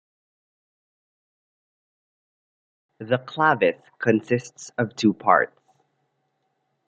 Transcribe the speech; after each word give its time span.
The 2.97 3.19
Clavis 3.19 3.75
consists 3.99 4.71
of 4.79 4.95
two 4.95 5.13
parts. 5.13 5.61